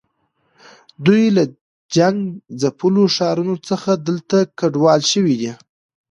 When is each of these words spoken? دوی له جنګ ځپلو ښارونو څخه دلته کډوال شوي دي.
دوی 1.05 1.23
له 1.35 1.43
جنګ 1.95 2.17
ځپلو 2.61 3.03
ښارونو 3.15 3.55
څخه 3.69 3.91
دلته 4.07 4.37
کډوال 4.59 5.01
شوي 5.11 5.35
دي. 5.41 5.51